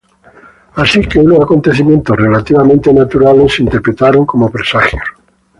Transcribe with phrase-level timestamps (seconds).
[0.83, 5.03] Así que unos acontecimientos relativamente naturales se interpretaron como presagios.